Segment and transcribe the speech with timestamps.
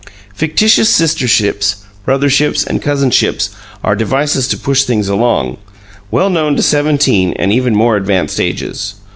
[0.33, 1.75] Fictitious sisterships,
[2.07, 3.49] brotherships, and cousinships
[3.83, 5.57] are devices to push things along,
[6.09, 8.95] well known to seventeen and even more advanced ages.